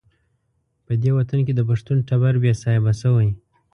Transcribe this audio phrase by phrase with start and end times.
[0.85, 3.29] په دې وطن کې د پښتون ټبر بې صاحبه شوی.